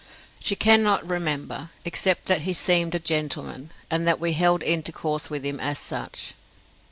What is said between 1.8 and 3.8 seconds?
except that he seemed a gentleman,